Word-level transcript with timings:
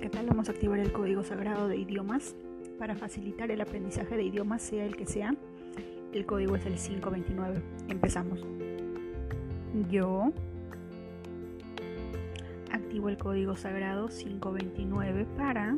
¿qué 0.00 0.08
tal? 0.10 0.26
Vamos 0.26 0.48
a 0.48 0.52
activar 0.52 0.78
el 0.78 0.92
código 0.92 1.24
sagrado 1.24 1.66
de 1.66 1.76
idiomas 1.76 2.36
para 2.78 2.94
facilitar 2.94 3.50
el 3.50 3.60
aprendizaje 3.60 4.16
de 4.16 4.22
idiomas, 4.22 4.62
sea 4.62 4.84
el 4.84 4.94
que 4.96 5.06
sea. 5.06 5.34
El 6.12 6.24
código 6.24 6.54
es 6.54 6.64
el 6.66 6.74
529. 6.74 7.60
Empezamos. 7.88 8.40
Yo 9.90 10.32
activo 12.70 13.08
el 13.08 13.18
código 13.18 13.56
sagrado 13.56 14.06
529 14.08 15.26
para 15.36 15.76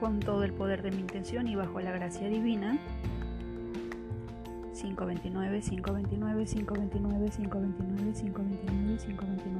con 0.00 0.20
todo 0.20 0.42
el 0.44 0.54
poder 0.54 0.80
de 0.82 0.90
mi 0.92 1.00
intención 1.00 1.46
y 1.46 1.54
bajo 1.56 1.80
la 1.80 1.92
gracia 1.92 2.28
divina 2.30 2.78
529, 4.74 5.60
529, 5.60 6.44
529, 6.46 7.28
529, 7.30 8.12
529, 8.16 8.96
529. 8.96 9.59